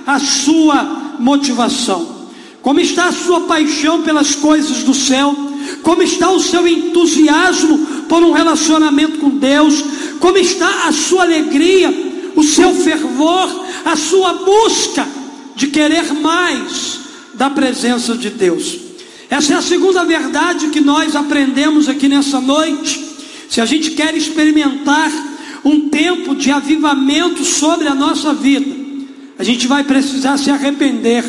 a 0.07 0.19
sua 0.19 1.17
motivação, 1.19 2.29
como 2.61 2.79
está 2.79 3.05
a 3.05 3.11
sua 3.11 3.41
paixão 3.41 4.01
pelas 4.01 4.33
coisas 4.33 4.83
do 4.83 4.93
céu, 4.93 5.35
como 5.83 6.01
está 6.01 6.31
o 6.31 6.39
seu 6.39 6.67
entusiasmo 6.67 7.77
por 8.07 8.23
um 8.23 8.31
relacionamento 8.31 9.19
com 9.19 9.29
Deus, 9.29 9.83
como 10.19 10.37
está 10.37 10.87
a 10.87 10.91
sua 10.91 11.23
alegria, 11.23 11.93
o 12.35 12.43
seu 12.43 12.73
fervor, 12.73 13.65
a 13.85 13.95
sua 13.95 14.33
busca 14.33 15.07
de 15.55 15.67
querer 15.67 16.13
mais 16.13 16.99
da 17.35 17.49
presença 17.49 18.15
de 18.15 18.29
Deus. 18.29 18.88
Essa 19.29 19.53
é 19.53 19.57
a 19.57 19.61
segunda 19.61 20.03
verdade 20.03 20.69
que 20.69 20.81
nós 20.81 21.15
aprendemos 21.15 21.87
aqui 21.87 22.07
nessa 22.07 22.41
noite. 22.41 23.05
Se 23.47 23.61
a 23.61 23.65
gente 23.65 23.91
quer 23.91 24.15
experimentar 24.15 25.11
um 25.63 25.89
tempo 25.89 26.35
de 26.35 26.49
avivamento 26.49 27.45
sobre 27.45 27.87
a 27.87 27.93
nossa 27.93 28.33
vida, 28.33 28.75
a 29.37 29.43
gente 29.43 29.67
vai 29.67 29.83
precisar 29.83 30.37
se 30.37 30.49
arrepender 30.49 31.23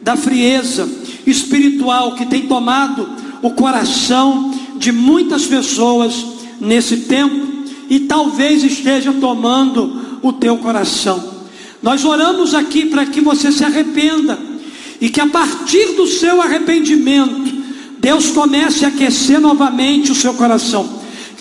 da 0.00 0.16
frieza 0.16 0.88
espiritual 1.26 2.14
que 2.14 2.24
tem 2.24 2.46
tomado 2.46 3.08
o 3.42 3.50
coração 3.50 4.54
de 4.76 4.90
muitas 4.90 5.44
pessoas 5.44 6.14
nesse 6.58 6.98
tempo 6.98 7.46
e 7.90 8.00
talvez 8.00 8.64
esteja 8.64 9.12
tomando 9.12 10.18
o 10.22 10.32
teu 10.32 10.56
coração. 10.56 11.36
Nós 11.82 12.04
oramos 12.04 12.54
aqui 12.54 12.86
para 12.86 13.04
que 13.04 13.20
você 13.20 13.52
se 13.52 13.64
arrependa 13.64 14.38
e 15.00 15.08
que 15.08 15.20
a 15.20 15.26
partir 15.26 15.94
do 15.94 16.06
seu 16.06 16.40
arrependimento, 16.40 17.54
Deus 17.98 18.28
comece 18.28 18.84
a 18.84 18.88
aquecer 18.88 19.40
novamente 19.40 20.12
o 20.12 20.14
seu 20.14 20.34
coração. 20.34 20.96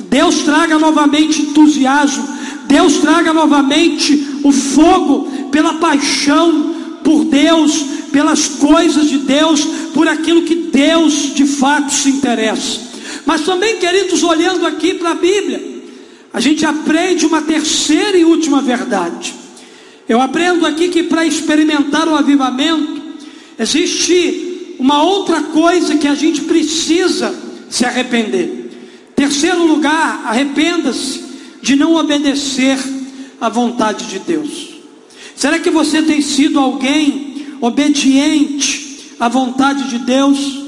Deus 0.10 0.44
traga 0.44 0.78
novamente 0.78 1.42
entusiasmo, 1.42 2.28
Deus 2.68 2.98
traga 2.98 3.34
novamente 3.34 4.40
o 4.44 4.52
fogo 4.52 5.30
pela 5.52 5.76
paixão 5.76 6.74
por 7.04 7.26
Deus, 7.26 7.86
pelas 8.12 8.48
coisas 8.48 9.10
de 9.10 9.20
Deus, 9.20 9.62
por 9.94 10.08
aquilo 10.08 10.44
que 10.44 10.56
Deus 10.56 11.34
de 11.36 11.46
fato 11.46 11.92
se 11.92 12.10
interessa. 12.10 12.80
Mas 13.26 13.42
também, 13.42 13.78
queridos, 13.78 14.24
olhando 14.24 14.66
aqui 14.66 14.94
para 14.96 15.12
a 15.12 15.16
Bíblia, 15.16 15.62
a 16.34 16.40
gente 16.40 16.66
aprende 16.66 17.26
uma 17.26 17.42
terceira 17.42 18.18
e 18.18 18.26
última 18.26 18.62
verdade. 18.62 19.34
Eu 20.08 20.22
aprendo 20.22 20.66
aqui 20.66 20.90
que 20.90 21.04
para 21.04 21.26
experimentar 21.26 22.08
o 22.08 22.16
avivamento, 22.16 23.02
Existe 23.58 24.76
uma 24.78 25.04
outra 25.04 25.42
coisa 25.42 25.98
que 25.98 26.08
a 26.08 26.16
gente 26.16 26.42
precisa 26.42 27.34
se 27.70 27.86
arrepender. 27.86 28.70
Terceiro 29.16 29.66
lugar, 29.66 30.24
arrependa-se 30.26 31.24
de 31.62 31.76
não 31.76 31.96
obedecer 31.96 32.78
à 33.40 33.50
vontade 33.50 34.06
de 34.06 34.20
Deus. 34.20 34.76
Será 35.36 35.60
que 35.60 35.70
você 35.70 36.02
tem 36.02 36.22
sido 36.22 36.60
alguém 36.60 37.48
obediente 37.62 39.14
à 39.20 39.28
vontade 39.28 39.90
de 39.90 40.00
Deus? 40.00 40.66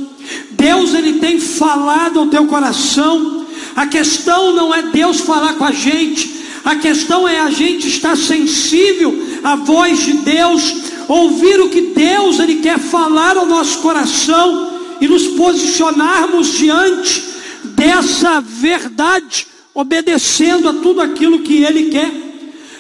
Deus 0.51 0.94
ele 0.94 1.13
tem 1.13 1.39
falado 1.39 2.20
ao 2.20 2.27
teu 2.27 2.46
coração. 2.48 3.46
A 3.75 3.86
questão 3.86 4.53
não 4.53 4.74
é 4.74 4.82
Deus 4.84 5.20
falar 5.20 5.53
com 5.53 5.63
a 5.63 5.72
gente, 5.72 6.38
a 6.65 6.75
questão 6.75 7.27
é 7.27 7.39
a 7.39 7.50
gente 7.50 7.88
estar 7.88 8.17
sensível 8.17 9.26
à 9.44 9.56
voz 9.56 10.03
de 10.03 10.13
Deus, 10.13 10.75
ouvir 11.08 11.60
o 11.62 11.70
que 11.70 11.94
Deus 11.94 12.39
ele 12.39 12.56
quer 12.56 12.79
falar 12.79 13.38
ao 13.38 13.46
nosso 13.46 13.79
coração 13.79 14.77
e 15.00 15.08
nos 15.08 15.27
posicionarmos 15.27 16.53
diante 16.53 17.24
dessa 17.63 18.41
verdade, 18.41 19.48
obedecendo 19.74 20.70
a 20.70 20.74
tudo 20.74 21.01
aquilo 21.01 21.39
que 21.39 21.63
ele 21.63 21.89
quer. 21.89 22.12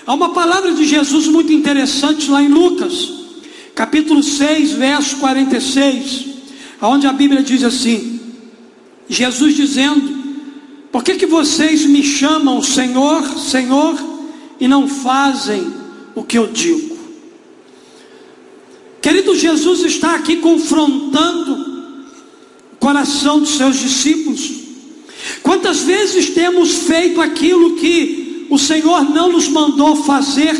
Há 0.05 0.13
uma 0.13 0.29
palavra 0.29 0.71
de 0.73 0.85
Jesus 0.85 1.27
muito 1.27 1.51
interessante 1.51 2.29
lá 2.29 2.41
em 2.41 2.47
Lucas, 2.47 3.11
capítulo 3.75 4.23
6, 4.23 4.71
verso 4.71 5.17
46, 5.17 6.25
onde 6.81 7.05
a 7.05 7.13
Bíblia 7.13 7.43
diz 7.43 7.63
assim: 7.63 8.19
Jesus 9.09 9.55
dizendo: 9.55 10.17
Por 10.91 11.03
que, 11.03 11.15
que 11.15 11.25
vocês 11.25 11.85
me 11.85 12.03
chamam 12.03 12.61
Senhor, 12.61 13.23
Senhor, 13.37 13.95
e 14.59 14.67
não 14.67 14.87
fazem 14.87 15.86
o 16.17 16.23
que 16.23 16.37
eu 16.37 16.47
digo? 16.47 16.97
Querido, 18.99 19.35
Jesus 19.35 19.81
está 19.85 20.15
aqui 20.15 20.37
confrontando 20.37 21.53
o 22.73 22.75
coração 22.77 23.39
dos 23.39 23.51
seus 23.51 23.77
discípulos. 23.77 24.51
Quantas 25.43 25.81
vezes 25.81 26.31
temos 26.31 26.73
feito 26.73 27.21
aquilo 27.21 27.75
que 27.75 28.47
o 28.49 28.57
Senhor 28.57 29.03
não 29.03 29.31
nos 29.31 29.47
mandou 29.47 29.95
fazer. 29.95 30.55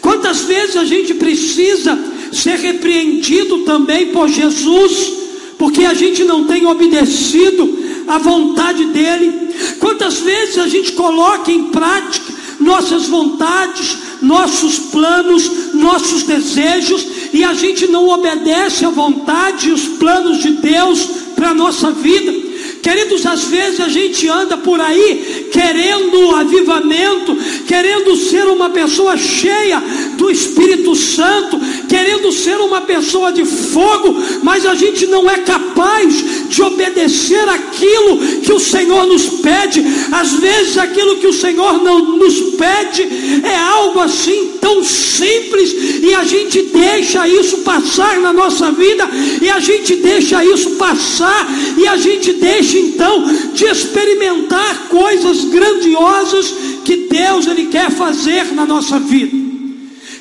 Quantas 0.00 0.42
vezes 0.42 0.76
a 0.76 0.84
gente 0.84 1.14
precisa 1.14 1.98
ser 2.32 2.58
repreendido 2.58 3.64
também 3.64 4.12
por 4.12 4.28
Jesus, 4.28 5.12
porque 5.58 5.84
a 5.84 5.94
gente 5.94 6.22
não 6.22 6.46
tem 6.46 6.66
obedecido 6.66 7.78
à 8.06 8.18
vontade 8.18 8.84
dEle. 8.86 9.32
Quantas 9.80 10.20
vezes 10.20 10.58
a 10.58 10.68
gente 10.68 10.92
coloca 10.92 11.50
em 11.50 11.64
prática 11.64 12.36
nossas 12.60 13.06
vontades, 13.06 14.05
nossos 14.26 14.78
planos, 14.78 15.72
nossos 15.74 16.24
desejos, 16.24 17.06
e 17.32 17.44
a 17.44 17.54
gente 17.54 17.86
não 17.86 18.08
obedece 18.08 18.84
à 18.84 18.90
vontade 18.90 19.68
e 19.68 19.72
os 19.72 19.86
planos 19.98 20.42
de 20.42 20.50
Deus 20.52 21.08
para 21.34 21.50
a 21.50 21.54
nossa 21.54 21.92
vida. 21.92 22.46
Queridos, 22.82 23.26
às 23.26 23.44
vezes 23.44 23.80
a 23.80 23.88
gente 23.88 24.28
anda 24.28 24.56
por 24.56 24.80
aí 24.80 25.48
querendo 25.52 26.36
avivamento, 26.36 27.36
querendo 27.66 28.14
ser 28.16 28.46
uma 28.46 28.70
pessoa 28.70 29.16
cheia 29.16 29.82
do 30.16 30.30
Espírito 30.30 30.94
Santo, 30.94 31.58
querendo 31.88 32.30
ser 32.30 32.56
uma 32.58 32.82
pessoa 32.82 33.32
de 33.32 33.44
fogo, 33.44 34.16
mas 34.42 34.64
a 34.64 34.74
gente 34.74 35.06
não 35.06 35.28
é 35.28 35.38
capaz 35.38 36.35
de 36.48 36.62
obedecer 36.62 37.48
aquilo 37.48 38.18
que 38.42 38.52
o 38.52 38.60
Senhor 38.60 39.06
nos 39.06 39.26
pede. 39.40 39.84
Às 40.12 40.32
vezes 40.34 40.78
aquilo 40.78 41.16
que 41.16 41.26
o 41.26 41.32
Senhor 41.32 41.82
não 41.82 42.16
nos 42.16 42.40
pede 42.56 43.02
é 43.44 43.56
algo 43.56 44.00
assim 44.00 44.52
tão 44.60 44.82
simples 44.82 45.74
e 46.02 46.14
a 46.14 46.24
gente 46.24 46.62
deixa 46.62 47.26
isso 47.28 47.58
passar 47.58 48.18
na 48.20 48.32
nossa 48.32 48.70
vida 48.72 49.08
e 49.40 49.48
a 49.50 49.58
gente 49.60 49.96
deixa 49.96 50.44
isso 50.44 50.70
passar 50.72 51.46
e 51.76 51.86
a 51.86 51.96
gente 51.96 52.32
deixa 52.32 52.78
então 52.78 53.24
de 53.52 53.64
experimentar 53.64 54.88
coisas 54.88 55.44
grandiosas 55.44 56.54
que 56.84 56.96
Deus 57.08 57.46
ele 57.46 57.66
quer 57.66 57.90
fazer 57.90 58.52
na 58.54 58.64
nossa 58.64 58.98
vida. 58.98 59.36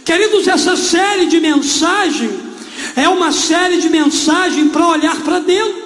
Queridos, 0.04 0.48
essa 0.48 0.76
série 0.76 1.26
de 1.26 1.40
mensagem 1.40 2.30
é 2.96 3.10
uma 3.10 3.32
série 3.32 3.78
de 3.78 3.90
mensagem 3.90 4.68
para 4.68 4.88
olhar 4.88 5.20
para 5.22 5.40
dentro, 5.40 5.85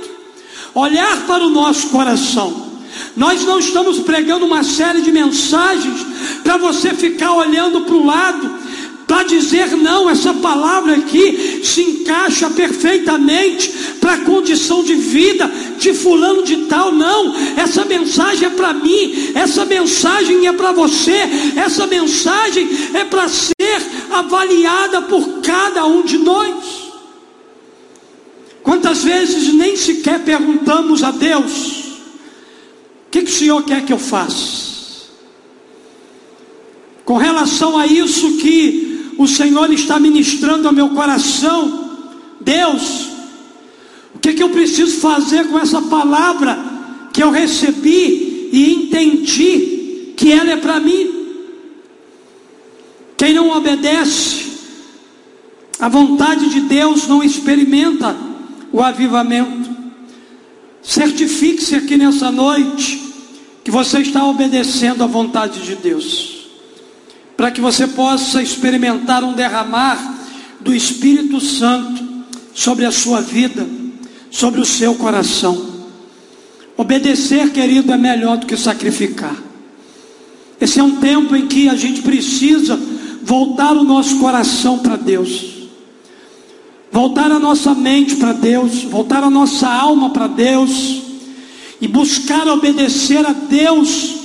olhar 0.73 1.25
para 1.25 1.45
o 1.45 1.49
nosso 1.49 1.89
coração. 1.89 2.69
Nós 3.15 3.43
não 3.45 3.59
estamos 3.59 3.99
pregando 3.99 4.45
uma 4.45 4.63
série 4.63 5.01
de 5.01 5.11
mensagens 5.11 6.05
para 6.43 6.57
você 6.57 6.93
ficar 6.93 7.31
olhando 7.33 7.81
para 7.81 7.95
o 7.95 8.05
lado 8.05 8.59
para 9.09 9.23
dizer 9.23 9.75
não, 9.75 10.07
essa 10.07 10.35
palavra 10.35 10.93
aqui 10.93 11.61
se 11.63 11.81
encaixa 11.81 12.47
perfeitamente 12.51 13.67
para 13.99 14.13
a 14.13 14.17
condição 14.19 14.83
de 14.83 14.93
vida 14.93 15.51
de 15.79 15.95
fulano 15.95 16.43
de 16.43 16.57
tal, 16.67 16.91
não, 16.91 17.35
essa 17.57 17.83
mensagem 17.85 18.45
é 18.45 18.51
para 18.51 18.71
mim, 18.71 19.31
essa 19.33 19.65
mensagem 19.65 20.45
é 20.45 20.53
para 20.53 20.71
você, 20.73 21.27
essa 21.55 21.87
mensagem 21.87 22.69
é 22.93 23.03
para 23.03 23.27
ser 23.27 23.55
avaliada 24.11 25.01
por 25.01 25.41
cada 25.41 25.87
um 25.87 26.03
de 26.03 26.19
nós. 26.19 26.53
Quantas 28.69 29.03
vezes 29.03 29.51
nem 29.51 29.75
sequer 29.75 30.23
perguntamos 30.23 31.01
a 31.01 31.09
Deus: 31.09 31.85
o 33.07 33.09
que, 33.09 33.23
que 33.23 33.31
o 33.31 33.33
Senhor 33.33 33.63
quer 33.63 33.83
que 33.83 33.91
eu 33.91 33.97
faça? 33.97 35.07
Com 37.03 37.17
relação 37.17 37.79
a 37.79 37.87
isso 37.87 38.37
que 38.37 39.15
o 39.17 39.27
Senhor 39.27 39.73
está 39.73 39.99
ministrando 39.99 40.67
ao 40.67 40.73
meu 40.73 40.89
coração. 40.89 41.89
Deus, 42.41 43.07
o 44.13 44.19
que, 44.19 44.33
que 44.33 44.43
eu 44.43 44.49
preciso 44.49 44.99
fazer 44.99 45.47
com 45.47 45.57
essa 45.57 45.81
palavra 45.81 46.63
que 47.11 47.23
eu 47.23 47.31
recebi 47.31 48.51
e 48.53 48.71
entendi 48.71 50.13
que 50.15 50.31
ela 50.31 50.51
é 50.51 50.57
para 50.57 50.79
mim? 50.79 51.09
Quem 53.17 53.33
não 53.33 53.49
obedece 53.49 54.45
à 55.79 55.89
vontade 55.89 56.51
de 56.51 56.61
Deus 56.61 57.07
não 57.07 57.23
experimenta 57.23 58.28
o 58.71 58.81
avivamento. 58.81 59.69
Certifique-se 60.81 61.75
aqui 61.75 61.97
nessa 61.97 62.31
noite 62.31 63.13
que 63.63 63.71
você 63.71 63.99
está 63.99 64.25
obedecendo 64.25 65.03
à 65.03 65.07
vontade 65.07 65.61
de 65.61 65.75
Deus 65.75 66.39
para 67.39 67.51
que 67.51 67.61
você 67.61 67.87
possa 67.87 68.43
experimentar 68.43 69.23
um 69.23 69.31
derramar 69.31 70.19
do 70.59 70.75
Espírito 70.75 71.39
Santo 71.39 72.03
sobre 72.53 72.85
a 72.85 72.91
sua 72.91 73.21
vida, 73.21 73.65
sobre 74.29 74.59
o 74.59 74.65
seu 74.65 74.93
coração. 74.95 75.69
Obedecer, 76.75 77.49
querido, 77.51 77.93
é 77.93 77.97
melhor 77.97 78.35
do 78.35 78.45
que 78.45 78.57
sacrificar. 78.57 79.41
Esse 80.59 80.81
é 80.81 80.83
um 80.83 80.97
tempo 80.97 81.33
em 81.33 81.47
que 81.47 81.69
a 81.69 81.75
gente 81.75 82.01
precisa 82.01 82.77
voltar 83.23 83.71
o 83.71 83.85
nosso 83.85 84.19
coração 84.19 84.79
para 84.79 84.97
Deus, 84.97 85.58
voltar 86.99 87.31
a 87.31 87.39
nossa 87.39 87.73
mente 87.73 88.17
para 88.17 88.33
Deus, 88.33 88.83
voltar 88.83 89.23
a 89.23 89.29
nossa 89.29 89.69
alma 89.69 90.09
para 90.09 90.27
Deus 90.27 91.01
e 91.79 91.87
buscar 91.87 92.45
obedecer 92.45 93.25
a 93.25 93.31
Deus 93.31 94.15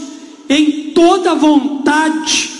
em 0.48 0.90
toda 0.92 1.36
vontade 1.36 2.50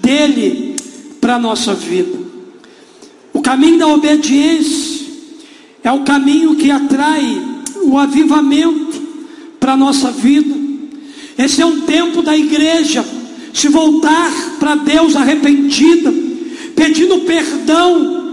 dele 0.00 0.76
para 1.20 1.34
a 1.34 1.38
nossa 1.40 1.74
vida. 1.74 2.16
O 3.32 3.42
caminho 3.42 3.80
da 3.80 3.88
obediência 3.88 5.08
é 5.82 5.90
o 5.90 6.04
caminho 6.04 6.54
que 6.54 6.70
atrai 6.70 7.42
o 7.82 7.98
avivamento 7.98 9.02
para 9.58 9.72
a 9.72 9.76
nossa 9.76 10.12
vida. 10.12 10.54
Esse 11.36 11.62
é 11.62 11.66
um 11.66 11.80
tempo 11.80 12.22
da 12.22 12.36
igreja 12.36 13.04
se 13.52 13.68
voltar 13.68 14.30
para 14.60 14.76
Deus 14.76 15.16
arrependida, 15.16 16.14
pedindo 16.76 17.22
perdão 17.22 18.23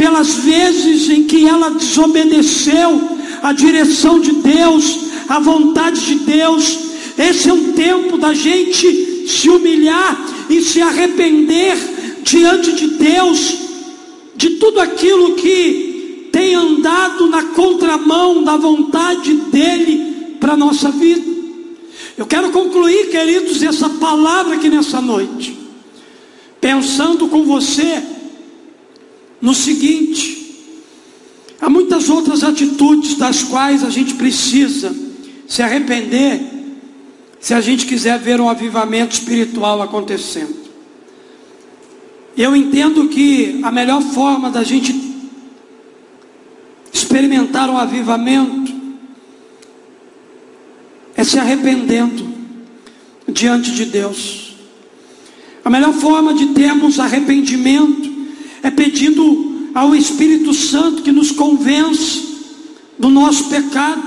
pelas 0.00 0.36
vezes 0.36 1.10
em 1.10 1.24
que 1.24 1.46
ela 1.46 1.72
desobedeceu 1.72 3.18
a 3.42 3.52
direção 3.52 4.18
de 4.18 4.32
Deus, 4.32 4.98
a 5.28 5.38
vontade 5.38 6.00
de 6.06 6.14
Deus. 6.24 6.78
Esse 7.18 7.50
é 7.50 7.52
um 7.52 7.74
tempo 7.74 8.16
da 8.16 8.32
gente 8.32 9.28
se 9.28 9.50
humilhar 9.50 10.18
e 10.48 10.62
se 10.62 10.80
arrepender 10.80 11.76
diante 12.22 12.72
de 12.72 12.86
Deus 12.96 13.58
de 14.36 14.50
tudo 14.56 14.80
aquilo 14.80 15.34
que 15.34 16.30
tem 16.32 16.54
andado 16.54 17.28
na 17.28 17.42
contramão 17.48 18.42
da 18.42 18.56
vontade 18.56 19.34
dEle 19.52 20.38
para 20.40 20.54
a 20.54 20.56
nossa 20.56 20.90
vida. 20.90 21.30
Eu 22.16 22.24
quero 22.24 22.50
concluir, 22.52 23.10
queridos, 23.10 23.62
essa 23.62 23.90
palavra 23.90 24.54
aqui 24.54 24.70
nessa 24.70 24.98
noite, 25.02 25.58
pensando 26.58 27.28
com 27.28 27.42
você 27.42 28.02
no 29.40 29.54
seguinte: 29.54 30.54
há 31.60 31.68
muitas 31.68 32.08
outras 32.08 32.42
atitudes 32.44 33.16
das 33.16 33.42
quais 33.42 33.82
a 33.82 33.90
gente 33.90 34.14
precisa 34.14 34.94
se 35.48 35.62
arrepender 35.62 36.40
se 37.40 37.54
a 37.54 37.60
gente 37.60 37.86
quiser 37.86 38.18
ver 38.18 38.40
um 38.40 38.48
avivamento 38.48 39.14
espiritual 39.14 39.80
acontecendo. 39.80 40.60
Eu 42.36 42.54
entendo 42.54 43.08
que 43.08 43.60
a 43.62 43.72
melhor 43.72 44.02
forma 44.02 44.50
da 44.50 44.62
gente 44.62 44.94
experimentar 46.92 47.68
um 47.70 47.78
avivamento 47.78 48.72
é 51.16 51.24
se 51.24 51.38
arrependendo 51.38 52.28
diante 53.26 53.72
de 53.72 53.86
Deus. 53.86 54.54
A 55.64 55.70
melhor 55.70 55.92
forma 55.92 56.34
de 56.34 56.46
termos 56.48 56.98
arrependimento 56.98 58.09
é 58.62 58.70
pedindo 58.70 59.70
ao 59.74 59.94
Espírito 59.94 60.52
Santo 60.52 61.02
que 61.02 61.12
nos 61.12 61.30
convença 61.30 62.20
do 62.98 63.08
nosso 63.08 63.44
pecado, 63.44 64.02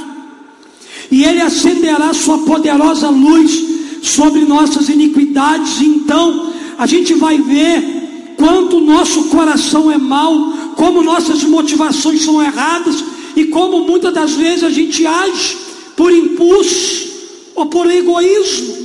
e 1.09 1.23
Ele 1.23 1.41
acenderá 1.41 2.13
Sua 2.13 2.39
poderosa 2.39 3.09
luz 3.09 3.73
sobre 4.01 4.41
nossas 4.41 4.89
iniquidades, 4.89 5.81
então 5.81 6.53
a 6.77 6.85
gente 6.85 7.13
vai 7.13 7.37
ver 7.37 8.35
quanto 8.37 8.81
nosso 8.81 9.25
coração 9.25 9.91
é 9.91 9.97
mau, 9.97 10.53
como 10.75 11.03
nossas 11.03 11.43
motivações 11.43 12.23
são 12.23 12.41
erradas 12.41 13.03
e 13.35 13.45
como 13.45 13.85
muitas 13.87 14.13
das 14.13 14.33
vezes 14.33 14.63
a 14.63 14.69
gente 14.69 15.05
age 15.05 15.57
por 15.95 16.11
impulso 16.11 17.07
ou 17.55 17.67
por 17.67 17.89
egoísmo. 17.89 18.83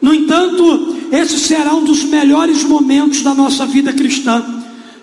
No 0.00 0.12
entanto, 0.12 0.96
esse 1.12 1.38
será 1.38 1.74
um 1.74 1.84
dos 1.84 2.04
melhores 2.04 2.64
momentos 2.64 3.20
da 3.20 3.34
nossa 3.34 3.66
vida 3.66 3.92
cristã, 3.92 4.42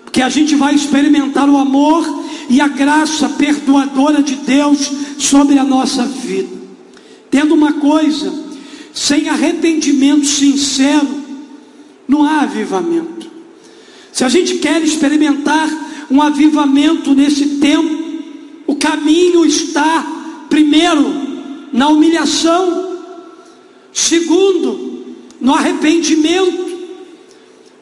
porque 0.02 0.20
a 0.20 0.28
gente 0.28 0.56
vai 0.56 0.74
experimentar 0.74 1.48
o 1.48 1.56
amor 1.56 2.24
e 2.48 2.60
a 2.60 2.66
graça 2.66 3.28
perdoadora 3.28 4.20
de 4.20 4.34
Deus 4.34 4.90
sobre 5.18 5.56
a 5.56 5.62
nossa 5.62 6.04
vida. 6.04 6.48
Tendo 7.30 7.54
uma 7.54 7.74
coisa, 7.74 8.34
sem 8.92 9.28
arrependimento 9.28 10.26
sincero, 10.26 11.08
não 12.08 12.24
há 12.24 12.40
avivamento. 12.40 13.30
Se 14.12 14.24
a 14.24 14.28
gente 14.28 14.56
quer 14.56 14.82
experimentar 14.82 15.70
um 16.10 16.20
avivamento 16.20 17.14
nesse 17.14 17.60
tempo, 17.60 18.00
o 18.66 18.74
caminho 18.74 19.44
está, 19.44 20.44
primeiro, 20.50 21.06
na 21.72 21.86
humilhação, 21.86 22.98
segundo, 23.92 24.89
no 25.40 25.54
arrependimento. 25.54 26.70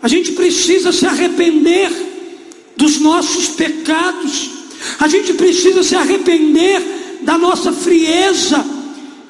A 0.00 0.08
gente 0.08 0.32
precisa 0.32 0.92
se 0.92 1.06
arrepender 1.06 1.90
dos 2.76 3.00
nossos 3.00 3.48
pecados, 3.48 4.50
a 5.00 5.08
gente 5.08 5.34
precisa 5.34 5.82
se 5.82 5.96
arrepender 5.96 7.18
da 7.22 7.36
nossa 7.36 7.72
frieza 7.72 8.64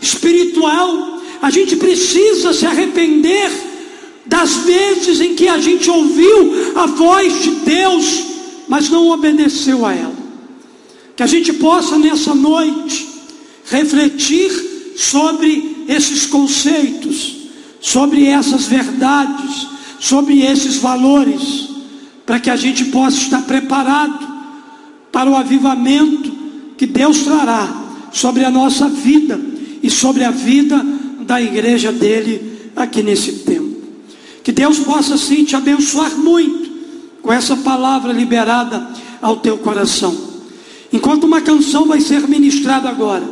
espiritual, 0.01 1.23
a 1.41 1.51
gente 1.51 1.77
precisa 1.77 2.53
se 2.53 2.67
arrepender 2.67 3.51
das 4.27 4.57
vezes 4.57 5.21
em 5.21 5.35
que 5.35 5.49
a 5.49 5.59
gente 5.59 5.91
ouviu 5.91 6.73
a 6.77 6.87
voz 6.87 7.43
de 7.43 7.51
Deus, 7.51 8.25
mas 8.69 8.91
não 8.91 9.09
obedeceu 9.09 9.87
a 9.87 9.95
ela. 9.95 10.19
Que 11.17 11.23
a 11.23 11.27
gente 11.27 11.55
possa 11.55 11.99
nessa 11.99 12.35
noite 12.35 13.09
refletir 13.65 14.95
sobre 14.97 15.85
esses 15.89 16.27
conceitos, 16.27 17.38
sobre 17.89 18.27
essas 18.27 18.67
verdades, 18.67 19.67
sobre 19.99 20.43
esses 20.43 20.77
valores, 20.77 21.71
para 22.27 22.39
que 22.39 22.51
a 22.51 22.57
gente 22.57 22.85
possa 22.87 23.17
estar 23.17 23.41
preparado 23.43 24.29
para 25.11 25.31
o 25.31 25.35
avivamento 25.35 26.31
que 26.77 26.85
Deus 26.85 27.21
trará 27.21 27.67
sobre 28.13 28.45
a 28.45 28.51
nossa 28.51 28.91
vida 28.91 29.41
e 29.83 29.89
sobre 29.89 30.23
a 30.23 30.31
vida 30.31 30.85
da 31.21 31.41
igreja 31.41 31.91
dele 31.91 32.71
aqui 32.77 33.03
nesse 33.03 33.33
tempo. 33.39 33.79
Que 34.45 34.53
Deus 34.53 34.79
possa 34.81 35.17
sim 35.17 35.45
te 35.45 35.57
abençoar 35.57 36.15
muito 36.15 36.69
com 37.23 37.33
essa 37.33 37.57
palavra 37.57 38.13
liberada 38.13 38.87
ao 39.23 39.37
teu 39.37 39.57
coração. 39.57 40.15
Enquanto 40.93 41.25
uma 41.25 41.41
canção 41.41 41.87
vai 41.87 42.03
ser 42.03 42.29
ministrada 42.29 42.87
agora, 42.87 43.27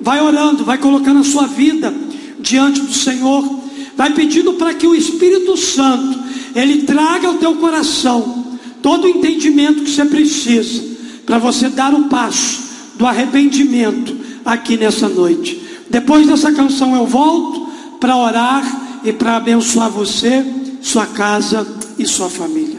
vai 0.00 0.20
orando, 0.20 0.64
vai 0.64 0.78
colocando 0.78 1.18
a 1.18 1.24
sua 1.24 1.48
vida 1.48 1.92
diante 2.38 2.80
do 2.80 2.94
Senhor, 2.94 3.57
vai 3.98 4.14
pedindo 4.14 4.52
para 4.52 4.72
que 4.74 4.86
o 4.86 4.94
Espírito 4.94 5.56
Santo 5.56 6.16
ele 6.54 6.82
traga 6.82 7.26
ao 7.26 7.34
teu 7.34 7.56
coração 7.56 8.56
todo 8.80 9.06
o 9.06 9.08
entendimento 9.08 9.82
que 9.82 9.90
você 9.90 10.04
precisa 10.04 10.84
para 11.26 11.36
você 11.36 11.68
dar 11.68 11.92
o 11.92 12.04
passo 12.04 12.60
do 12.96 13.04
arrependimento 13.04 14.16
aqui 14.44 14.76
nessa 14.76 15.08
noite. 15.08 15.60
Depois 15.90 16.28
dessa 16.28 16.52
canção 16.52 16.94
eu 16.94 17.06
volto 17.06 17.68
para 17.98 18.16
orar 18.16 19.00
e 19.02 19.12
para 19.12 19.36
abençoar 19.36 19.90
você, 19.90 20.46
sua 20.80 21.06
casa 21.06 21.66
e 21.98 22.06
sua 22.06 22.30
família. 22.30 22.77